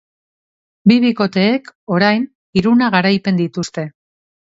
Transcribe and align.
Bi 0.91 0.97
bikoteek 1.03 1.71
orain 1.99 2.27
hiruna 2.61 2.91
garaipen 2.99 3.43
dituzte. 3.45 3.91